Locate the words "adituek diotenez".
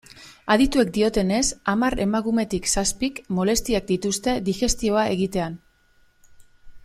0.53-1.41